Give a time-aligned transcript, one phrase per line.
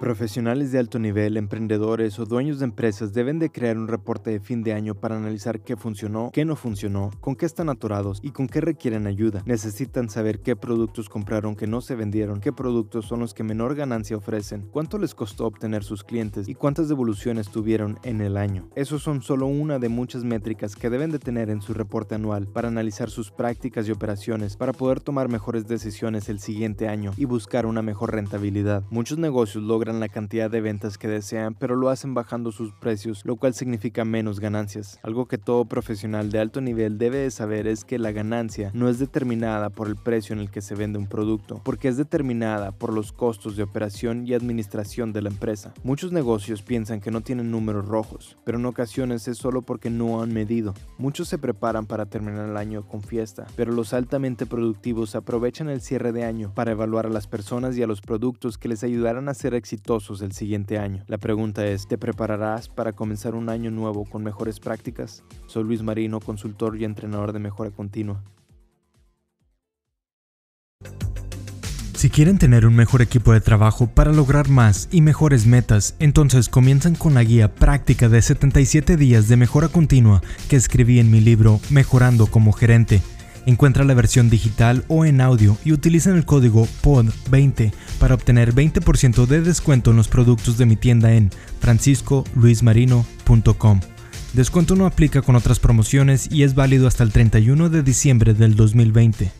[0.00, 4.40] Profesionales de alto nivel, emprendedores o dueños de empresas deben de crear un reporte de
[4.40, 8.30] fin de año para analizar qué funcionó, qué no funcionó, con qué están atorados y
[8.30, 9.42] con qué requieren ayuda.
[9.44, 13.74] Necesitan saber qué productos compraron que no se vendieron, qué productos son los que menor
[13.74, 18.70] ganancia ofrecen, cuánto les costó obtener sus clientes y cuántas devoluciones tuvieron en el año.
[18.76, 22.46] Esos son solo una de muchas métricas que deben de tener en su reporte anual
[22.46, 27.26] para analizar sus prácticas y operaciones para poder tomar mejores decisiones el siguiente año y
[27.26, 28.82] buscar una mejor rentabilidad.
[28.88, 33.22] Muchos negocios logran la cantidad de ventas que desean, pero lo hacen bajando sus precios,
[33.24, 34.98] lo cual significa menos ganancias.
[35.02, 38.88] Algo que todo profesional de alto nivel debe de saber es que la ganancia no
[38.88, 42.72] es determinada por el precio en el que se vende un producto, porque es determinada
[42.72, 45.72] por los costos de operación y administración de la empresa.
[45.82, 50.22] Muchos negocios piensan que no tienen números rojos, pero en ocasiones es solo porque no
[50.22, 50.74] han medido.
[50.98, 55.80] Muchos se preparan para terminar el año con fiesta, pero los altamente productivos aprovechan el
[55.80, 59.28] cierre de año para evaluar a las personas y a los productos que les ayudarán
[59.28, 61.04] a ser exitosos el siguiente año.
[61.08, 65.24] La pregunta es, ¿te prepararás para comenzar un año nuevo con mejores prácticas?
[65.46, 68.22] Soy Luis Marino, consultor y entrenador de mejora continua.
[72.00, 76.48] Si quieren tener un mejor equipo de trabajo para lograr más y mejores metas, entonces
[76.48, 81.20] comienzan con la guía práctica de 77 días de mejora continua que escribí en mi
[81.20, 83.02] libro Mejorando como gerente.
[83.46, 89.26] Encuentra la versión digital o en audio y utilizan el código POD20 para obtener 20%
[89.26, 91.30] de descuento en los productos de mi tienda en
[91.60, 93.80] franciscoluismarino.com.
[94.32, 98.54] Descuento no aplica con otras promociones y es válido hasta el 31 de diciembre del
[98.54, 99.32] 2020.